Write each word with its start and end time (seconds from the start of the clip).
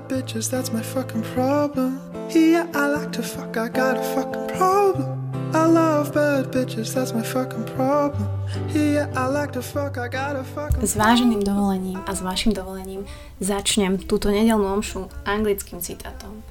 bad 0.00 0.26
bitches, 0.26 0.50
that's 0.50 0.72
my 0.72 0.82
fucking 0.82 1.22
problem. 1.34 2.00
Yeah, 2.30 2.66
I 2.74 2.86
like 2.86 3.12
to 3.12 3.22
fuck, 3.22 3.56
I 3.56 3.68
got 3.68 3.96
a 3.96 4.02
fucking 4.14 4.56
problem. 4.56 5.16
I 5.52 5.66
love 5.66 6.14
bad 6.14 6.52
bitches, 6.52 6.94
that's 6.94 7.12
my 7.12 7.22
fucking 7.22 7.64
problem. 7.76 8.28
Yeah, 8.68 9.10
I 9.16 9.26
like 9.26 9.52
to 9.52 9.62
fuck, 9.62 9.98
I 9.98 10.08
got 10.08 10.36
a 10.36 10.44
fucking 10.44 10.82
S 10.82 10.96
váženým 10.96 11.42
dovolením 11.42 11.98
a 12.06 12.14
s 12.14 12.22
vašim 12.22 12.52
dovolením 12.52 13.06
začnem 13.40 13.98
túto 13.98 14.30
nedelnú 14.30 14.66
omšu 14.78 15.10
anglickým 15.26 15.80
citátom. 15.80 16.42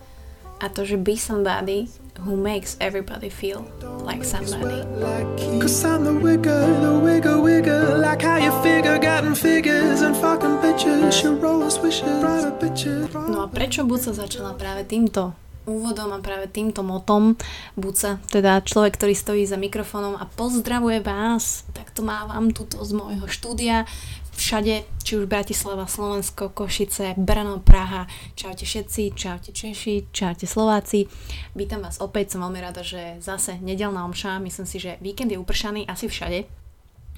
A 0.59 0.67
to, 0.67 0.83
že 0.83 0.99
be 0.99 1.15
somebody 1.15 1.87
who 2.27 2.35
makes 2.35 2.75
everybody 2.83 3.31
feel 3.31 3.63
like 4.09 4.25
somebody. 4.25 4.81
Cause 5.61 5.85
I'm 5.85 6.03
the 6.03 6.15
wigger, 6.17 6.65
the 6.81 6.93
wigger, 6.97 7.37
wigger. 7.37 8.01
Like 8.01 8.25
how 8.25 8.41
you 8.41 8.51
figure, 8.65 8.97
getting 8.97 9.37
figures 9.37 10.01
and 10.01 10.17
fucking 10.17 10.57
bitches. 10.65 11.21
You 11.21 11.37
roll 11.37 11.69
swishes, 11.69 12.09
private 12.17 12.57
bitches 12.57 13.13
No 13.13 13.45
a 13.45 13.47
prečo 13.47 13.85
Buca 13.85 14.09
začala 14.09 14.57
práve 14.57 14.89
týmto 14.89 15.37
úvodom 15.69 16.09
a 16.09 16.17
práve 16.17 16.49
týmto 16.49 16.81
motom? 16.81 17.37
Buca, 17.77 18.17
teda 18.33 18.65
človek, 18.65 18.97
ktorý 18.97 19.13
stojí 19.13 19.43
za 19.45 19.53
mikrofónom 19.53 20.17
a 20.17 20.25
pozdravuje 20.25 21.05
vás, 21.05 21.61
tak 21.77 21.93
to 21.93 22.01
mávam 22.01 22.49
tuto 22.49 22.81
z 22.81 22.97
môjho 22.97 23.29
štúdia 23.29 23.85
všade, 24.39 24.87
či 25.03 25.19
už 25.19 25.27
Bratislava, 25.27 25.83
Slovensko, 25.83 26.55
Košice, 26.55 27.11
Brno, 27.19 27.59
Praha. 27.59 28.07
Čaute 28.39 28.63
všetci, 28.63 29.11
čaute 29.11 29.51
Češi, 29.51 30.15
čaute 30.15 30.47
Slováci. 30.47 31.11
Vítam 31.51 31.83
vás 31.83 31.99
opäť, 31.99 32.33
som 32.33 32.47
veľmi 32.47 32.63
rada, 32.63 32.79
že 32.79 33.19
zase 33.19 33.59
nedelná 33.59 34.07
omša, 34.07 34.39
myslím 34.39 34.63
si, 34.63 34.79
že 34.79 34.95
víkend 35.03 35.35
je 35.35 35.37
upršaný 35.37 35.83
asi 35.91 36.07
všade. 36.07 36.47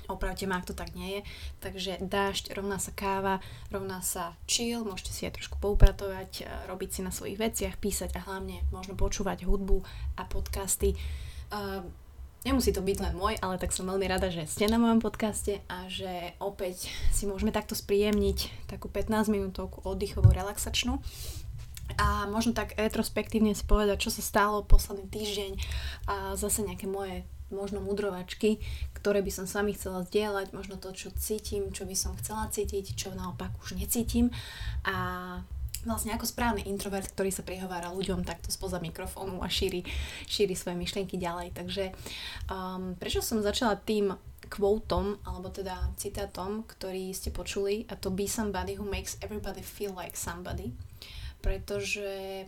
Opravte 0.10 0.50
ma, 0.50 0.58
ak 0.58 0.74
to 0.74 0.76
tak 0.76 0.98
nie 0.98 1.22
je. 1.22 1.22
Takže 1.62 2.02
dážď, 2.02 2.58
rovná 2.58 2.82
sa 2.82 2.90
káva, 2.90 3.38
rovná 3.70 4.02
sa 4.02 4.34
chill, 4.50 4.82
môžete 4.82 5.14
si 5.14 5.22
aj 5.30 5.38
trošku 5.38 5.62
poupratovať, 5.62 6.32
e, 6.42 6.44
robiť 6.68 6.90
si 6.90 7.00
na 7.06 7.14
svojich 7.14 7.38
veciach, 7.38 7.78
písať 7.78 8.18
a 8.18 8.26
hlavne 8.26 8.66
možno 8.74 8.98
počúvať 8.98 9.46
hudbu 9.46 9.86
a 10.18 10.26
podcasty. 10.26 10.98
Uh, 11.52 11.84
Nemusí 12.42 12.74
to 12.74 12.82
byť 12.82 12.98
len 13.06 13.14
môj, 13.14 13.38
ale 13.38 13.62
tak 13.62 13.70
som 13.70 13.86
veľmi 13.86 14.10
rada, 14.10 14.34
že 14.34 14.50
ste 14.50 14.66
na 14.66 14.82
mojom 14.82 14.98
podcaste 14.98 15.62
a 15.70 15.86
že 15.86 16.34
opäť 16.42 16.90
si 17.14 17.30
môžeme 17.30 17.54
takto 17.54 17.78
spríjemniť 17.78 18.66
takú 18.66 18.90
15 18.90 19.30
minútovku 19.30 19.86
oddychovú, 19.86 20.34
relaxačnú. 20.34 20.98
A 22.02 22.26
možno 22.26 22.58
tak 22.58 22.74
retrospektívne 22.82 23.54
si 23.54 23.62
povedať, 23.62 24.10
čo 24.10 24.10
sa 24.10 24.26
stalo 24.26 24.66
posledný 24.66 25.06
týždeň 25.12 25.52
a 26.10 26.16
zase 26.34 26.66
nejaké 26.66 26.90
moje 26.90 27.30
možno 27.54 27.84
mudrovačky, 27.84 28.64
ktoré 28.96 29.22
by 29.22 29.30
som 29.30 29.46
s 29.46 29.54
vami 29.54 29.76
chcela 29.76 30.08
zdieľať, 30.08 30.56
možno 30.56 30.80
to, 30.80 30.96
čo 30.96 31.14
cítim, 31.14 31.70
čo 31.70 31.84
by 31.84 31.94
som 31.94 32.18
chcela 32.18 32.48
cítiť, 32.50 32.96
čo 32.96 33.14
naopak 33.14 33.52
už 33.62 33.78
necítim. 33.78 34.32
A 34.88 34.96
vlastne 35.84 36.14
ako 36.14 36.30
správny 36.30 36.68
introvert, 36.70 37.10
ktorý 37.10 37.34
sa 37.34 37.42
prihovára 37.42 37.90
ľuďom 37.94 38.22
takto 38.22 38.54
spoza 38.54 38.78
mikrofónu 38.78 39.42
a 39.42 39.50
šíri, 39.50 39.82
šíri 40.30 40.54
svoje 40.54 40.78
myšlienky 40.78 41.18
ďalej. 41.18 41.58
Takže 41.58 41.84
um, 42.50 42.94
prečo 42.98 43.26
som 43.26 43.42
začala 43.42 43.78
tým 43.80 44.14
quotom, 44.52 45.16
alebo 45.24 45.48
teda 45.48 45.96
citátom, 45.96 46.68
ktorý 46.68 47.16
ste 47.16 47.32
počuli, 47.32 47.88
a 47.88 47.96
to 47.96 48.12
be 48.12 48.28
somebody 48.28 48.76
who 48.76 48.84
makes 48.84 49.16
everybody 49.24 49.64
feel 49.64 49.96
like 49.96 50.20
somebody, 50.20 50.76
pretože 51.40 52.46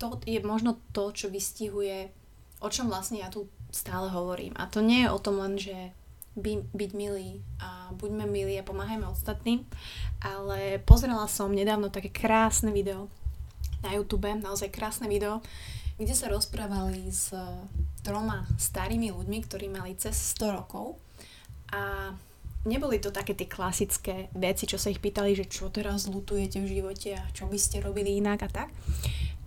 to 0.00 0.18
je 0.24 0.40
možno 0.42 0.80
to, 0.90 1.12
čo 1.12 1.28
vystihuje, 1.28 2.10
o 2.64 2.68
čom 2.72 2.88
vlastne 2.88 3.20
ja 3.20 3.28
tu 3.28 3.46
stále 3.70 4.08
hovorím. 4.08 4.56
A 4.56 4.66
to 4.66 4.80
nie 4.80 5.04
je 5.04 5.12
o 5.12 5.20
tom 5.20 5.38
len, 5.38 5.60
že 5.60 5.92
by, 6.34 6.66
byť 6.74 6.90
milí 6.94 7.42
a 7.62 7.90
buďme 7.94 8.26
milí 8.26 8.58
a 8.58 8.66
pomáhajme 8.66 9.06
ostatným. 9.06 9.62
Ale 10.22 10.82
pozrela 10.82 11.26
som 11.30 11.54
nedávno 11.54 11.90
také 11.90 12.10
krásne 12.10 12.74
video 12.74 13.10
na 13.84 13.94
YouTube, 13.94 14.26
naozaj 14.26 14.72
krásne 14.72 15.06
video, 15.06 15.44
kde 16.00 16.14
sa 16.16 16.26
rozprávali 16.32 17.06
s 17.12 17.30
troma 18.02 18.48
starými 18.58 19.14
ľuďmi, 19.14 19.38
ktorí 19.46 19.66
mali 19.70 19.94
cez 19.94 20.16
100 20.34 20.58
rokov 20.58 20.98
a 21.72 22.12
neboli 22.64 22.98
to 22.98 23.12
také 23.12 23.36
tie 23.36 23.48
klasické 23.48 24.32
veci, 24.34 24.64
čo 24.64 24.80
sa 24.80 24.90
ich 24.90 24.98
pýtali, 24.98 25.36
že 25.36 25.48
čo 25.48 25.68
teraz 25.68 26.08
lutujete 26.08 26.60
v 26.60 26.80
živote 26.80 27.14
a 27.14 27.24
čo 27.30 27.46
by 27.46 27.58
ste 27.60 27.84
robili 27.84 28.18
inak 28.18 28.44
a 28.44 28.50
tak. 28.50 28.68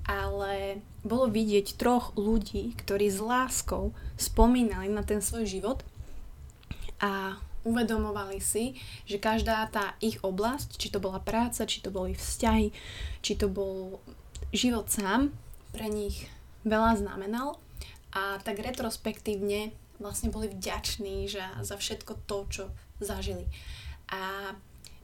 Ale 0.08 0.80
bolo 1.04 1.28
vidieť 1.28 1.76
troch 1.76 2.16
ľudí, 2.16 2.72
ktorí 2.80 3.12
s 3.12 3.20
láskou 3.20 3.92
spomínali 4.16 4.88
na 4.88 5.04
ten 5.04 5.20
svoj 5.20 5.44
život 5.44 5.84
a 7.04 7.38
uvedomovali 7.68 8.40
si, 8.40 8.80
že 9.04 9.20
každá 9.20 9.68
tá 9.68 10.00
ich 10.00 10.24
oblasť, 10.24 10.80
či 10.80 10.88
to 10.88 11.04
bola 11.04 11.20
práca, 11.20 11.68
či 11.68 11.84
to 11.84 11.92
boli 11.92 12.16
vzťahy, 12.16 12.72
či 13.20 13.34
to 13.36 13.52
bol 13.52 14.00
život 14.56 14.88
sám, 14.88 15.36
pre 15.76 15.92
nich 15.92 16.32
veľa 16.64 16.96
znamenal 16.98 17.60
a 18.16 18.40
tak 18.42 18.64
retrospektívne 18.64 19.76
vlastne 20.00 20.32
boli 20.32 20.48
vďační 20.48 21.28
že 21.28 21.44
za 21.62 21.76
všetko 21.76 22.24
to, 22.26 22.38
čo 22.50 22.64
zažili. 23.04 23.46
A 24.08 24.54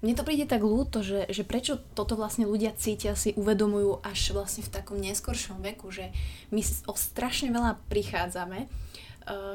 mne 0.04 0.20
to 0.20 0.28
príde 0.28 0.44
tak 0.44 0.64
ľúto, 0.64 1.00
že, 1.00 1.32
že 1.32 1.48
prečo 1.48 1.80
toto 1.96 2.20
vlastne 2.20 2.44
ľudia 2.44 2.76
cítia, 2.76 3.16
si 3.16 3.32
uvedomujú 3.40 4.04
až 4.04 4.36
vlastne 4.36 4.64
v 4.64 4.74
takom 4.74 5.00
neskoršom 5.00 5.64
veku, 5.64 5.92
že 5.96 6.12
my 6.52 6.60
o 6.92 6.96
strašne 6.96 7.56
veľa 7.56 7.80
prichádzame 7.88 8.68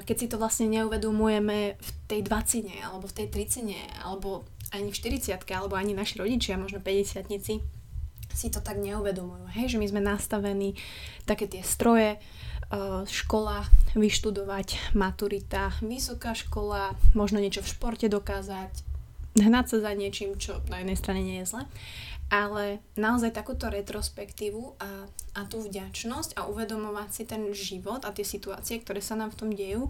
keď 0.05 0.17
si 0.17 0.27
to 0.29 0.41
vlastne 0.41 0.69
neuvedomujeme 0.73 1.77
v 1.77 1.91
tej 2.09 2.21
20 2.25 2.85
alebo 2.85 3.05
v 3.05 3.17
tej 3.17 3.27
30 3.29 4.05
alebo 4.05 4.49
ani 4.73 4.93
v 4.93 4.97
40 4.97 5.37
alebo 5.53 5.75
ani 5.77 5.93
naši 5.97 6.21
rodičia, 6.21 6.61
možno 6.61 6.81
50 6.81 7.29
si 8.39 8.49
to 8.53 8.61
tak 8.61 8.79
neuvedomujú. 8.79 9.51
Hej, 9.57 9.75
že 9.75 9.81
my 9.81 9.87
sme 9.89 10.01
nastavení 10.05 10.77
také 11.25 11.51
tie 11.51 11.65
stroje, 11.65 12.21
eh, 12.21 13.03
škola, 13.09 13.67
vyštudovať, 13.97 14.95
maturita, 14.95 15.75
vysoká 15.83 16.37
škola, 16.37 16.95
možno 17.17 17.41
niečo 17.41 17.65
v 17.65 17.73
športe 17.73 18.07
dokázať, 18.07 18.71
hnať 19.41 19.65
sa 19.67 19.77
za 19.91 19.93
niečím, 19.97 20.37
čo 20.39 20.61
na 20.71 20.83
jednej 20.83 20.99
strane 20.99 21.21
nie 21.25 21.41
je 21.43 21.51
zle 21.57 21.63
ale 22.29 22.85
naozaj 22.97 23.33
takúto 23.33 23.73
retrospektívu 23.73 24.77
a, 24.77 25.09
a 25.33 25.41
tú 25.49 25.65
vďačnosť 25.65 26.37
a 26.37 26.45
uvedomovať 26.49 27.09
si 27.09 27.23
ten 27.25 27.43
život 27.57 28.05
a 28.05 28.13
tie 28.13 28.25
situácie, 28.25 28.85
ktoré 28.85 29.01
sa 29.01 29.17
nám 29.17 29.33
v 29.33 29.39
tom 29.41 29.51
dejú, 29.53 29.89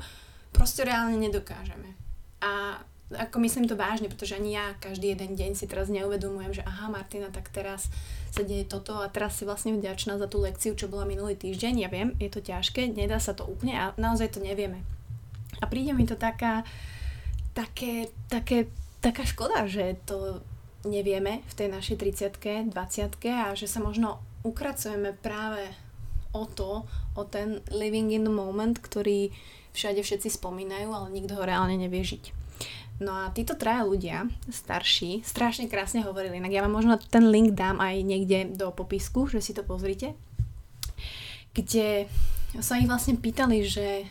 proste 0.55 0.87
reálne 0.87 1.19
nedokážeme. 1.19 1.99
A 2.39 2.79
ako 3.09 3.41
myslím 3.41 3.65
to 3.65 3.73
vážne, 3.73 4.13
pretože 4.13 4.37
ani 4.37 4.53
ja 4.55 4.77
každý 4.85 5.17
jeden 5.17 5.33
deň 5.33 5.57
si 5.57 5.65
teraz 5.65 5.89
neuvedomujem, 5.89 6.61
že 6.61 6.67
aha 6.69 6.93
Martina, 6.93 7.33
tak 7.33 7.49
teraz 7.49 7.89
sa 8.29 8.45
deje 8.45 8.69
toto 8.69 9.01
a 9.01 9.09
teraz 9.09 9.41
si 9.41 9.49
vlastne 9.49 9.73
vďačná 9.73 10.21
za 10.21 10.29
tú 10.29 10.45
lekciu, 10.45 10.77
čo 10.77 10.93
bola 10.93 11.09
minulý 11.09 11.33
týždeň. 11.33 11.75
Ja 11.81 11.89
viem, 11.89 12.13
je 12.21 12.29
to 12.29 12.45
ťažké, 12.45 12.93
nedá 12.93 13.17
sa 13.17 13.33
to 13.33 13.49
úplne 13.49 13.81
a 13.81 13.85
naozaj 13.97 14.37
to 14.37 14.45
nevieme. 14.45 14.85
A 15.59 15.65
príde 15.67 15.97
mi 15.97 16.05
to 16.05 16.21
taká, 16.21 16.69
také, 17.57 18.13
také, 18.29 18.69
taká 19.01 19.25
škoda, 19.25 19.65
že 19.65 19.97
to 20.05 20.45
nevieme 20.89 21.45
v 21.47 21.55
tej 21.55 21.69
našej 21.69 21.97
30 22.01 22.73
20 22.73 22.73
a 23.29 23.53
že 23.53 23.69
sa 23.69 23.79
možno 23.85 24.25
ukracujeme 24.43 25.13
práve 25.21 25.69
o 26.33 26.45
to, 26.45 26.85
o 27.17 27.23
ten 27.25 27.61
living 27.73 28.13
in 28.13 28.25
the 28.25 28.33
moment, 28.33 28.81
ktorý 28.81 29.33
všade 29.73 30.01
všetci 30.03 30.41
spomínajú, 30.41 30.89
ale 30.91 31.13
nikto 31.13 31.37
ho 31.37 31.45
reálne 31.45 31.77
nevie 31.77 32.05
žiť. 32.05 32.25
No 32.99 33.15
a 33.15 33.31
títo 33.31 33.55
traja 33.55 33.87
ľudia, 33.87 34.27
starší, 34.51 35.23
strašne 35.23 35.71
krásne 35.71 36.03
hovorili, 36.03 36.43
inak 36.43 36.51
ja 36.51 36.65
vám 36.67 36.75
možno 36.75 36.99
ten 36.99 37.31
link 37.31 37.55
dám 37.55 37.79
aj 37.79 37.95
niekde 38.03 38.59
do 38.59 38.75
popisku, 38.75 39.31
že 39.31 39.39
si 39.39 39.55
to 39.55 39.63
pozrite, 39.63 40.19
kde 41.55 42.11
sa 42.59 42.75
ich 42.75 42.91
vlastne 42.91 43.15
pýtali, 43.15 43.63
že, 43.63 44.03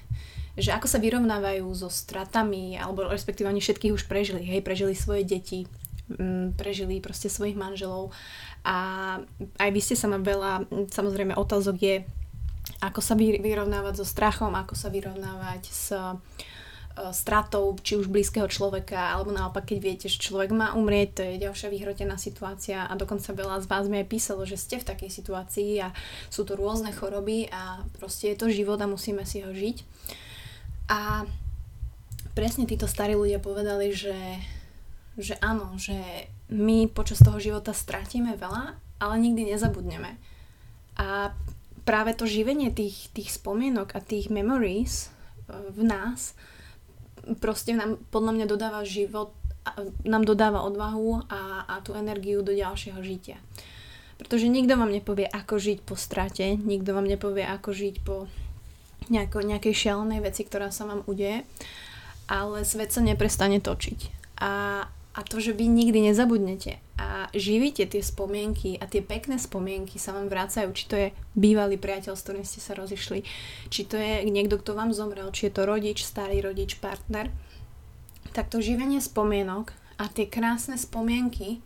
že 0.56 0.72
ako 0.72 0.88
sa 0.88 1.04
vyrovnávajú 1.04 1.68
so 1.76 1.92
stratami, 1.92 2.80
alebo 2.80 3.12
respektíve 3.12 3.52
oni 3.52 3.60
všetkých 3.60 3.92
už 3.92 4.08
prežili, 4.08 4.48
hej, 4.48 4.64
prežili 4.64 4.96
svoje 4.96 5.28
deti, 5.28 5.68
prežili 6.56 7.04
proste 7.04 7.28
svojich 7.28 7.60
manželov 7.60 8.16
a 8.64 8.78
aj 9.60 9.70
vy 9.76 9.82
ste 9.84 10.00
sa 10.00 10.08
ma 10.08 10.20
veľa, 10.20 10.68
samozrejme 10.88 11.36
otázok 11.36 11.76
je, 11.80 11.96
ako 12.80 13.00
sa 13.04 13.16
vyrovnávať 13.20 14.00
so 14.00 14.06
strachom, 14.08 14.56
ako 14.56 14.76
sa 14.76 14.88
vyrovnávať 14.88 15.64
s 15.68 15.92
e, 15.92 16.00
stratou 17.12 17.76
či 17.80 18.00
už 18.00 18.12
blízkeho 18.12 18.48
človeka, 18.48 19.16
alebo 19.16 19.36
naopak, 19.36 19.68
keď 19.68 19.78
viete, 19.80 20.08
že 20.08 20.20
človek 20.24 20.52
má 20.56 20.76
umrieť, 20.76 21.10
to 21.12 21.22
je 21.28 21.44
ďalšia 21.44 21.68
vyhrotená 21.72 22.16
situácia 22.16 22.88
a 22.88 22.94
dokonca 22.96 23.36
veľa 23.36 23.64
z 23.64 23.68
vás 23.68 23.86
mi 23.92 24.00
aj 24.04 24.08
písalo, 24.08 24.44
že 24.48 24.60
ste 24.60 24.80
v 24.80 24.88
takej 24.88 25.12
situácii 25.12 25.72
a 25.84 25.92
sú 26.32 26.48
to 26.48 26.56
rôzne 26.56 26.92
choroby 26.96 27.52
a 27.52 27.84
proste 28.00 28.32
je 28.32 28.40
to 28.40 28.48
život 28.52 28.80
a 28.80 28.88
musíme 28.88 29.24
si 29.28 29.44
ho 29.44 29.52
žiť. 29.52 29.78
A 30.88 31.28
presne 32.32 32.64
títo 32.64 32.88
starí 32.88 33.16
ľudia 33.18 33.44
povedali, 33.44 33.92
že 33.92 34.16
že 35.18 35.36
áno, 35.42 35.74
že 35.82 36.30
my 36.54 36.88
počas 36.88 37.20
toho 37.20 37.42
života 37.42 37.74
stratíme 37.74 38.38
veľa, 38.38 38.78
ale 39.02 39.16
nikdy 39.18 39.50
nezabudneme. 39.50 40.16
A 40.98 41.34
práve 41.86 42.14
to 42.14 42.30
živenie 42.30 42.70
tých, 42.70 43.10
tých 43.14 43.34
spomienok 43.34 43.98
a 43.98 44.02
tých 44.02 44.30
memories 44.30 45.08
e, 45.08 45.58
v 45.74 45.82
nás 45.86 46.38
proste 47.36 47.76
nám 47.76 48.00
podľa 48.08 48.32
mňa 48.40 48.46
dodáva 48.48 48.88
život, 48.88 49.36
nám 50.08 50.24
dodáva 50.24 50.64
odvahu 50.64 51.28
a, 51.28 51.68
a 51.68 51.76
tú 51.84 51.92
energiu 51.92 52.40
do 52.40 52.56
ďalšieho 52.56 53.04
žitia. 53.04 53.36
Pretože 54.16 54.48
nikto 54.48 54.80
vám 54.80 54.90
nepovie, 54.90 55.28
ako 55.28 55.60
žiť 55.60 55.80
po 55.84 56.00
strate, 56.00 56.56
nikto 56.56 56.96
vám 56.96 57.06
nepovie, 57.06 57.44
ako 57.44 57.70
žiť 57.76 57.96
po 58.02 58.32
nejako, 59.12 59.46
nejakej 59.46 59.76
šialenej 59.76 60.24
veci, 60.24 60.42
ktorá 60.48 60.72
sa 60.74 60.88
vám 60.88 61.06
udeje, 61.06 61.44
ale 62.32 62.64
svet 62.64 62.96
sa 62.96 63.04
neprestane 63.04 63.60
točiť. 63.60 64.00
A, 64.42 64.84
a 65.18 65.26
to, 65.26 65.42
že 65.42 65.58
vy 65.58 65.66
nikdy 65.66 66.14
nezabudnete 66.14 66.78
a 67.02 67.26
živíte 67.34 67.90
tie 67.90 68.06
spomienky 68.06 68.78
a 68.78 68.86
tie 68.86 69.02
pekné 69.02 69.42
spomienky 69.42 69.98
sa 69.98 70.14
vám 70.14 70.30
vrácajú, 70.30 70.70
či 70.78 70.86
to 70.86 70.96
je 70.98 71.08
bývalý 71.34 71.82
priateľ, 71.82 72.14
s 72.14 72.22
ktorým 72.22 72.46
ste 72.46 72.62
sa 72.62 72.78
rozišli, 72.78 73.26
či 73.74 73.82
to 73.90 73.98
je 73.98 74.30
niekto, 74.30 74.62
kto 74.62 74.78
vám 74.78 74.94
zomrel, 74.94 75.34
či 75.34 75.50
je 75.50 75.58
to 75.58 75.66
rodič, 75.66 76.06
starý 76.06 76.46
rodič, 76.46 76.78
partner, 76.78 77.34
tak 78.38 78.54
to 78.54 78.62
živenie 78.62 79.02
spomienok 79.02 79.74
a 79.98 80.06
tie 80.06 80.30
krásne 80.30 80.78
spomienky 80.78 81.58
e, 81.58 81.60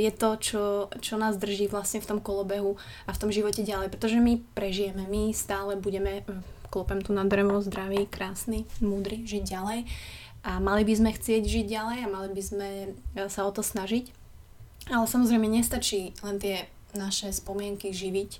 je 0.00 0.10
to, 0.16 0.30
čo, 0.40 0.62
čo 1.04 1.20
nás 1.20 1.36
drží 1.36 1.68
vlastne 1.68 2.00
v 2.00 2.16
tom 2.16 2.20
kolobehu 2.24 2.80
a 3.04 3.12
v 3.12 3.20
tom 3.20 3.28
živote 3.28 3.60
ďalej, 3.60 3.92
pretože 3.92 4.16
my 4.16 4.40
prežijeme, 4.56 5.04
my 5.04 5.36
stále 5.36 5.76
budeme, 5.76 6.24
e, 6.24 6.40
klopem 6.72 7.04
tu 7.04 7.12
na 7.12 7.28
drevo, 7.28 7.60
zdravý, 7.60 8.08
krásny, 8.08 8.64
múdry, 8.80 9.28
žiť 9.28 9.42
ďalej 9.44 9.80
a 10.44 10.60
mali 10.60 10.84
by 10.84 10.94
sme 10.94 11.10
chcieť 11.16 11.42
žiť 11.42 11.66
ďalej 11.66 11.98
a 12.04 12.12
mali 12.12 12.28
by 12.30 12.42
sme 12.44 12.68
e, 13.16 13.26
sa 13.32 13.48
o 13.48 13.50
to 13.50 13.64
snažiť 13.64 14.24
ale 14.92 15.08
samozrejme 15.08 15.48
nestačí 15.48 16.12
len 16.20 16.36
tie 16.36 16.68
naše 16.92 17.32
spomienky 17.32 17.88
živiť, 17.96 18.30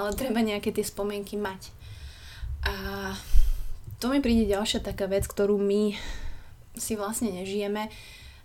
ale 0.00 0.16
treba 0.16 0.40
nejaké 0.40 0.72
tie 0.72 0.84
spomienky 0.84 1.36
mať. 1.36 1.68
A 2.64 2.74
to 4.00 4.08
mi 4.08 4.24
príde 4.24 4.48
ďalšia 4.48 4.80
taká 4.80 5.04
vec, 5.04 5.28
ktorú 5.28 5.60
my 5.60 5.92
si 6.74 6.96
vlastne 6.96 7.30
nežijeme 7.30 7.92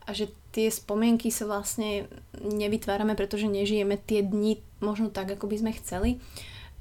a 0.04 0.10
že 0.12 0.30
tie 0.52 0.68
spomienky 0.68 1.32
sa 1.32 1.48
vlastne 1.48 2.12
nevytvárame, 2.36 3.16
pretože 3.16 3.48
nežijeme 3.48 3.96
tie 3.96 4.20
dni 4.20 4.60
možno 4.84 5.08
tak, 5.08 5.32
ako 5.32 5.48
by 5.48 5.56
sme 5.64 5.72
chceli. 5.80 6.12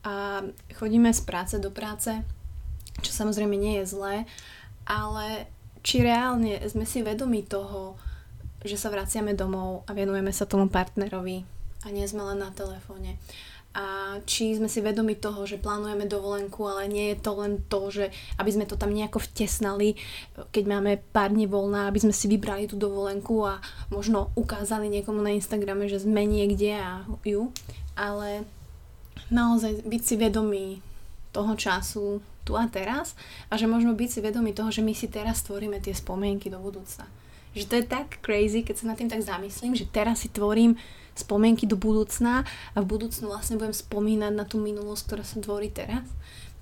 A 0.03 0.43
chodíme 0.75 1.15
z 1.15 1.23
práce 1.23 1.55
do 1.63 1.71
práce, 1.71 2.11
čo 3.01 3.11
samozrejme 3.15 3.55
nie 3.55 3.79
je 3.81 3.95
zlé, 3.95 4.15
ale 4.85 5.47
či 5.83 6.03
reálne 6.03 6.59
sme 6.67 6.85
si 6.85 7.03
vedomi 7.03 7.45
toho, 7.47 7.97
že 8.63 8.75
sa 8.75 8.91
vraciame 8.91 9.39
domov 9.39 9.87
a 9.87 9.95
venujeme 9.95 10.35
sa 10.35 10.49
tomu 10.49 10.67
partnerovi 10.67 11.47
a 11.87 11.95
nie 11.95 12.07
sme 12.11 12.27
len 12.27 12.43
na 12.43 12.51
telefóne. 12.51 13.17
A 13.77 14.19
či 14.27 14.59
sme 14.59 14.67
si 14.67 14.83
vedomi 14.83 15.15
toho, 15.15 15.47
že 15.47 15.61
plánujeme 15.61 16.09
dovolenku, 16.11 16.67
ale 16.67 16.91
nie 16.91 17.15
je 17.15 17.23
to 17.23 17.33
len 17.39 17.63
to, 17.71 17.95
že 17.95 18.11
aby 18.41 18.51
sme 18.51 18.67
to 18.67 18.75
tam 18.75 18.91
nejako 18.91 19.23
vtesnali, 19.23 19.95
keď 20.51 20.65
máme 20.67 20.99
pár 21.15 21.31
dní 21.31 21.47
voľná, 21.47 21.87
aby 21.87 22.03
sme 22.03 22.11
si 22.11 22.27
vybrali 22.27 22.67
tú 22.67 22.75
dovolenku 22.75 23.47
a 23.47 23.63
možno 23.95 24.35
ukázali 24.35 24.91
niekomu 24.91 25.23
na 25.23 25.37
Instagrame, 25.37 25.87
že 25.87 26.03
sme 26.03 26.27
niekde 26.27 26.75
a 26.75 27.07
ju. 27.23 27.55
Ale 27.95 28.43
naozaj 29.31 29.87
byť 29.87 30.03
si 30.03 30.15
vedomý 30.19 30.67
toho 31.31 31.55
času 31.55 32.19
tu 32.49 32.57
a 32.57 32.65
teraz 32.65 33.13
a 33.53 33.61
že 33.61 33.69
možno 33.69 33.93
byť 33.93 34.09
si 34.09 34.19
vedomý 34.25 34.57
toho, 34.57 34.73
že 34.73 34.81
my 34.81 34.97
si 34.97 35.13
teraz 35.13 35.45
stvoríme 35.45 35.77
tie 35.85 35.93
spomienky 35.93 36.49
do 36.49 36.57
budúcna. 36.57 37.05
Že 37.53 37.65
to 37.69 37.75
je 37.77 37.85
tak 37.85 38.09
crazy, 38.25 38.65
keď 38.65 38.75
sa 38.81 38.89
nad 38.89 38.97
tým 38.97 39.13
tak 39.13 39.21
zamyslím, 39.21 39.77
že 39.77 39.85
teraz 39.85 40.25
si 40.25 40.33
tvorím 40.33 40.81
spomienky 41.13 41.69
do 41.69 41.77
budúcna 41.77 42.49
a 42.73 42.79
v 42.81 42.89
budúcnu 42.89 43.29
vlastne 43.29 43.61
budem 43.61 43.77
spomínať 43.77 44.33
na 44.33 44.49
tú 44.49 44.57
minulosť, 44.57 45.03
ktorá 45.05 45.25
sa 45.29 45.37
tvorí 45.45 45.69
teraz 45.69 46.09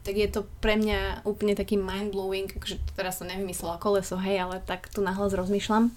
tak 0.07 0.15
je 0.15 0.31
to 0.31 0.47
pre 0.63 0.79
mňa 0.79 1.27
úplne 1.27 1.59
taký 1.59 1.75
mind-blowing, 1.75 2.47
akože 2.55 2.79
teraz 2.95 3.19
som 3.19 3.27
nevymyslela 3.27 3.83
koleso, 3.83 4.15
hej, 4.23 4.39
ale 4.39 4.63
tak 4.63 4.87
tu 4.87 5.03
nahlas 5.03 5.35
rozmýšľam. 5.35 5.91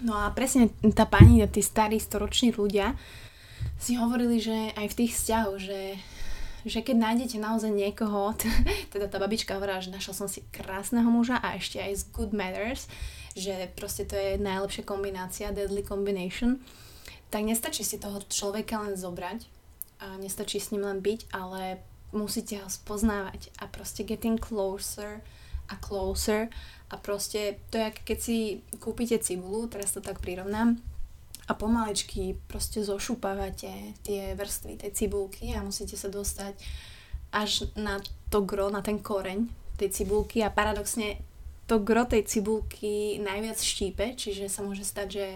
No 0.00 0.16
a 0.16 0.32
presne 0.32 0.72
tá 0.96 1.04
pani 1.04 1.44
a 1.44 1.46
tí 1.46 1.60
starí 1.60 2.00
storoční 2.00 2.56
ľudia 2.56 2.96
si 3.76 4.00
hovorili, 4.00 4.40
že 4.40 4.72
aj 4.80 4.86
v 4.88 4.96
tých 4.96 5.12
vzťahoch, 5.12 5.60
že, 5.60 6.00
že 6.64 6.80
keď 6.80 6.96
nájdete 6.96 7.36
naozaj 7.36 7.70
niekoho, 7.70 8.32
teda 8.92 9.06
tá 9.06 9.20
babička 9.20 9.56
hovorila, 9.56 9.84
že 9.84 9.92
našla 9.92 10.14
som 10.16 10.28
si 10.28 10.42
krásneho 10.50 11.06
muža 11.08 11.38
a 11.40 11.56
ešte 11.60 11.78
aj 11.78 11.92
z 11.92 12.02
good 12.12 12.32
matters, 12.32 12.88
že 13.36 13.68
proste 13.76 14.08
to 14.08 14.16
je 14.16 14.40
najlepšia 14.40 14.82
kombinácia, 14.86 15.52
deadly 15.52 15.84
combination, 15.84 16.62
tak 17.28 17.44
nestačí 17.44 17.82
si 17.82 18.00
toho 18.00 18.22
človeka 18.30 18.80
len 18.80 18.94
zobrať 18.94 19.44
a 20.00 20.16
nestačí 20.18 20.62
s 20.62 20.70
ním 20.70 20.86
len 20.86 21.02
byť, 21.02 21.34
ale 21.34 21.82
musíte 22.14 22.62
ho 22.62 22.70
spoznávať 22.70 23.50
a 23.58 23.66
proste 23.66 24.06
getting 24.06 24.38
closer 24.38 25.20
a 25.66 25.74
closer 25.82 26.46
a 26.92 26.94
proste 26.94 27.58
to 27.74 27.80
je 27.82 27.90
keď 28.06 28.18
si 28.22 28.38
kúpite 28.78 29.18
cibulu, 29.18 29.66
teraz 29.66 29.92
to 29.92 30.00
tak 30.00 30.22
prirovnám, 30.22 30.78
a 31.44 31.52
pomaličky 31.52 32.40
proste 32.48 32.80
zošupávate 32.80 34.00
tie 34.00 34.32
vrstvy 34.32 34.80
tej 34.80 34.90
cibulky 34.96 35.52
a 35.52 35.60
musíte 35.60 35.96
sa 35.96 36.08
dostať 36.08 36.56
až 37.34 37.68
na 37.76 38.00
to 38.30 38.46
gro, 38.46 38.70
na 38.70 38.80
ten 38.80 39.02
koreň 39.02 39.50
tej 39.76 39.90
cibulky 39.90 40.40
a 40.40 40.54
paradoxne 40.54 41.20
to 41.66 41.80
gro 41.80 42.04
tej 42.04 42.24
cibulky 42.24 43.18
najviac 43.20 43.58
štípe, 43.58 44.16
čiže 44.16 44.48
sa 44.48 44.60
môže 44.64 44.84
stať, 44.84 45.08
že 45.10 45.26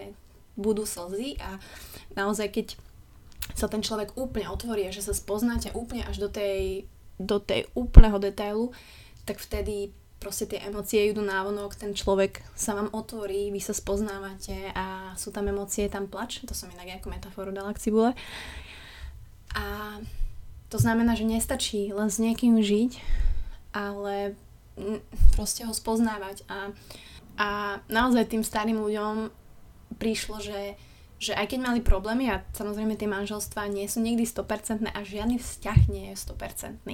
budú 0.58 0.84
slzy 0.84 1.38
a 1.40 1.56
naozaj 2.16 2.49
keď 2.52 2.66
sa 3.56 3.66
ten 3.70 3.81
človek 3.81 4.12
úplne 4.19 4.50
otvorí 4.52 4.84
a 4.84 4.94
že 4.94 5.00
sa 5.00 5.16
spoznáte 5.16 5.72
úplne 5.72 6.05
až 6.05 6.20
do 6.20 6.28
tej, 6.28 6.84
do 7.16 7.40
tej 7.40 7.64
úplného 7.72 8.20
detailu, 8.20 8.76
tak 9.25 9.40
vtedy 9.40 9.93
proste 10.19 10.50
tie 10.50 10.62
emócie 10.67 11.06
idú 11.06 11.23
návonok, 11.23 11.79
ten 11.79 11.94
človek 11.94 12.43
sa 12.59 12.75
vám 12.75 12.91
otvorí, 12.91 13.55
vy 13.55 13.62
sa 13.62 13.70
spoznávate 13.70 14.75
a 14.75 15.15
sú 15.15 15.31
tam 15.31 15.47
emócie, 15.47 15.87
tam 15.87 16.11
plač, 16.11 16.43
to 16.43 16.55
som 16.55 16.70
inak 16.75 16.99
ako 16.99 17.15
metaforu 17.15 17.50
dala 17.55 17.70
k 17.70 17.82
cibule. 17.82 18.11
A 19.55 19.97
to 20.69 20.76
znamená, 20.76 21.15
že 21.15 21.25
nestačí 21.25 21.94
len 21.94 22.11
s 22.11 22.19
niekým 22.19 22.61
žiť, 22.61 22.93
ale 23.73 24.35
proste 25.35 25.67
ho 25.67 25.75
spoznávať 25.75 26.47
a, 26.47 26.70
a 27.38 27.49
naozaj 27.91 28.31
tým 28.31 28.43
starým 28.47 28.79
ľuďom 28.79 29.31
prišlo, 29.99 30.38
že, 30.38 30.79
že 31.19 31.35
aj 31.35 31.55
keď 31.55 31.59
mali 31.62 31.81
problémy 31.82 32.31
a 32.31 32.44
samozrejme 32.55 32.94
tie 32.94 33.11
manželstvá 33.11 33.67
nie 33.67 33.87
sú 33.91 34.03
nikdy 34.03 34.23
100% 34.23 34.87
a 34.87 34.99
žiadny 35.03 35.41
vzťah 35.41 35.79
nie 35.91 36.15
je 36.15 36.17
100%, 36.20 36.85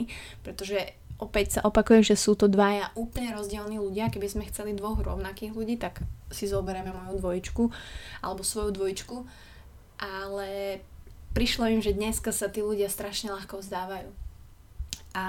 pretože 0.41 0.97
opäť 1.19 1.58
sa 1.58 1.61
opakuje, 1.66 2.14
že 2.14 2.16
sú 2.19 2.34
to 2.34 2.50
dvaja 2.50 2.90
úplne 2.99 3.34
rozdielní 3.34 3.78
ľudia, 3.78 4.11
keby 4.11 4.26
sme 4.26 4.49
chceli 4.50 4.75
dvoch 4.75 4.99
rovnakých 4.99 5.52
ľudí, 5.55 5.78
tak 5.78 6.02
si 6.34 6.50
zoberieme 6.50 6.90
moju 6.90 7.22
dvojičku 7.22 7.62
alebo 8.22 8.43
svoju 8.43 8.70
dvojičku, 8.75 9.16
ale 10.02 10.81
prišlo 11.34 11.70
im, 11.70 11.81
že 11.82 11.94
dneska 11.94 12.35
sa 12.35 12.50
tí 12.50 12.62
ľudia 12.62 12.90
strašne 12.90 13.30
ľahko 13.30 13.62
vzdávajú. 13.62 14.11
A 15.14 15.26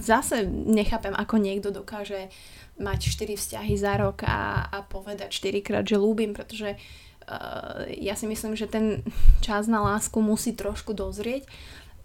zase 0.00 0.48
nechápem, 0.48 1.12
ako 1.12 1.36
niekto 1.36 1.68
dokáže 1.68 2.32
mať 2.80 2.98
4 3.20 3.36
vzťahy 3.36 3.74
za 3.76 4.00
rok 4.00 4.24
a, 4.24 4.64
a 4.64 4.78
povedať 4.86 5.28
4 5.28 5.60
krát, 5.66 5.84
že 5.84 6.00
ľúbim, 6.00 6.32
pretože 6.32 6.78
uh, 6.78 7.84
ja 7.92 8.16
si 8.16 8.24
myslím, 8.24 8.56
že 8.56 8.70
ten 8.70 9.04
čas 9.44 9.68
na 9.68 9.84
lásku 9.84 10.16
musí 10.22 10.56
trošku 10.56 10.96
dozrieť. 10.96 11.44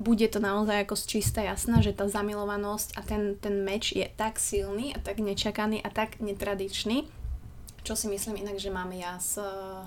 Bude 0.02 0.26
to 0.28 0.42
naozaj 0.42 0.84
ako 0.84 0.96
z 0.98 1.04
čistá 1.06 1.42
jasná, 1.46 1.80
že 1.80 1.94
tá 1.94 2.10
zamilovanosť 2.10 2.98
a 2.98 3.02
ten, 3.06 3.38
ten 3.38 3.62
meč 3.62 3.94
je 3.94 4.04
tak 4.18 4.42
silný 4.42 4.92
a 4.92 5.00
tak 5.00 5.22
nečakaný 5.22 5.80
a 5.80 5.90
tak 5.94 6.20
netradičný, 6.20 7.08
čo 7.86 7.94
si 7.94 8.10
myslím 8.10 8.42
inak, 8.42 8.58
že 8.58 8.74
mám 8.74 8.90
ja 8.92 9.22
s 9.22 9.38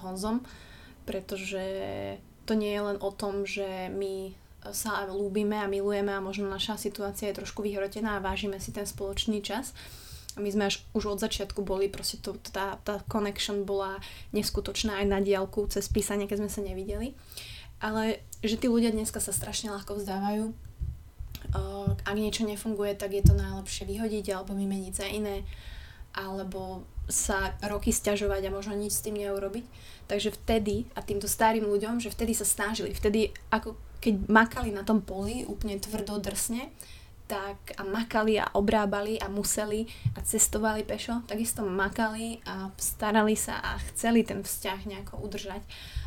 Honzom, 0.04 0.46
pretože 1.04 1.62
to 2.46 2.54
nie 2.54 2.70
je 2.70 2.82
len 2.82 2.98
o 3.02 3.10
tom, 3.10 3.44
že 3.44 3.90
my 3.90 4.32
sa 4.70 5.06
ľúbime 5.06 5.58
a 5.58 5.70
milujeme 5.70 6.10
a 6.14 6.24
možno 6.24 6.50
naša 6.50 6.78
situácia 6.78 7.30
je 7.30 7.38
trošku 7.42 7.62
vyhrotená 7.62 8.18
a 8.18 8.24
vážime 8.24 8.58
si 8.58 8.74
ten 8.74 8.86
spoločný 8.86 9.42
čas. 9.42 9.74
My 10.36 10.52
sme 10.52 10.68
až 10.68 10.84
už 10.92 11.16
od 11.16 11.18
začiatku 11.22 11.64
boli, 11.64 11.88
proste 11.88 12.20
to, 12.20 12.36
tá, 12.52 12.76
tá 12.84 13.00
connection 13.08 13.64
bola 13.64 13.96
neskutočná 14.36 15.00
aj 15.00 15.06
na 15.08 15.18
diálku 15.24 15.64
cez 15.72 15.88
písanie, 15.88 16.28
keď 16.28 16.44
sme 16.44 16.50
sa 16.52 16.60
nevideli. 16.60 17.16
Ale 17.82 18.24
že 18.44 18.56
tí 18.56 18.66
ľudia 18.70 18.92
dneska 18.92 19.20
sa 19.20 19.32
strašne 19.34 19.72
ľahko 19.72 19.98
vzdávajú. 19.98 20.54
Ak 22.06 22.16
niečo 22.16 22.46
nefunguje, 22.46 22.94
tak 22.94 23.14
je 23.14 23.22
to 23.22 23.34
najlepšie 23.34 23.86
vyhodiť 23.86 24.32
alebo 24.34 24.54
vymeniť 24.54 24.92
za 24.94 25.06
iné 25.08 25.46
alebo 26.16 26.88
sa 27.06 27.54
roky 27.60 27.92
stiažovať 27.92 28.48
a 28.48 28.54
možno 28.54 28.72
nič 28.72 28.98
s 28.98 29.04
tým 29.04 29.20
neurobiť. 29.20 29.64
Takže 30.08 30.32
vtedy, 30.32 30.88
a 30.96 31.04
týmto 31.04 31.28
starým 31.28 31.68
ľuďom, 31.68 32.00
že 32.00 32.08
vtedy 32.08 32.32
sa 32.32 32.48
snažili, 32.48 32.96
vtedy 32.96 33.36
ako 33.52 33.76
keď 34.00 34.26
makali 34.26 34.72
na 34.72 34.80
tom 34.82 35.04
poli 35.04 35.44
úplne 35.44 35.76
tvrdo 35.76 36.16
drsne, 36.18 36.72
tak 37.26 37.74
a 37.74 37.82
makali 37.82 38.38
a 38.38 38.46
obrábali 38.54 39.18
a 39.18 39.26
museli 39.26 39.90
a 40.14 40.22
cestovali 40.22 40.86
pešo, 40.86 41.26
takisto 41.26 41.66
makali 41.66 42.38
a 42.46 42.70
starali 42.78 43.34
sa 43.34 43.58
a 43.58 43.82
chceli 43.90 44.22
ten 44.22 44.46
vzťah 44.46 44.86
nejako 44.86 45.18
udržať. 45.26 45.62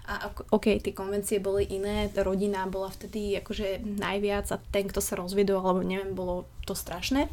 A 0.10 0.32
ok, 0.32 0.80
tie 0.82 0.96
konvencie 0.96 1.44
boli 1.44 1.68
iné, 1.70 2.10
rodina 2.24 2.66
bola 2.66 2.90
vtedy 2.90 3.38
akože 3.44 3.84
najviac 3.84 4.48
a 4.50 4.58
ten, 4.72 4.88
kto 4.88 5.04
sa 5.04 5.20
rozvedol, 5.20 5.62
alebo 5.62 5.86
neviem, 5.86 6.16
bolo 6.18 6.48
to 6.64 6.74
strašné. 6.74 7.30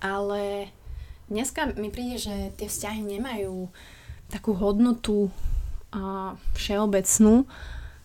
Ale 0.00 0.72
dneska 1.28 1.76
mi 1.76 1.92
príde, 1.92 2.18
že 2.18 2.50
tie 2.56 2.66
vzťahy 2.66 3.04
nemajú 3.04 3.68
takú 4.32 4.56
hodnotu 4.56 5.28
a 5.94 6.34
všeobecnú, 6.58 7.46